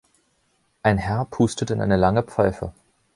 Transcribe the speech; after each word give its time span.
Ein 0.81 0.97
Herr 0.97 1.25
pustet 1.25 1.69
in 1.69 1.79
eine 1.79 1.95
lange 1.95 2.23
Pfeife 2.23 2.73